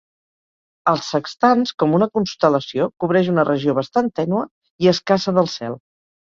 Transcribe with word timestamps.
El 0.91 0.95
Sextans 1.07 1.73
com 1.83 1.93
una 1.97 2.07
constel·lació 2.19 2.87
cobreix 3.05 3.29
una 3.35 3.45
regió 3.51 3.77
bastant 3.81 4.11
tènue 4.21 4.41
i 4.87 4.91
escassa 4.95 5.35
del 5.41 5.53
cel. 5.59 5.79